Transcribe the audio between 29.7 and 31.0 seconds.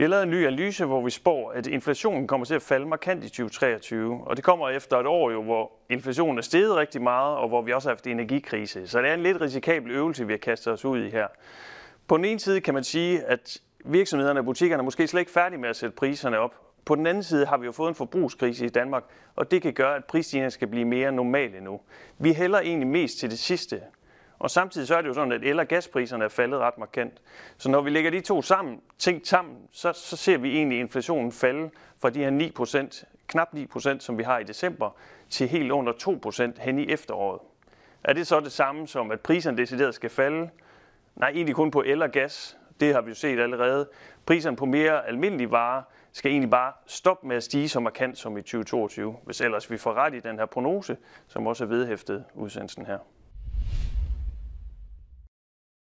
så, så ser vi egentlig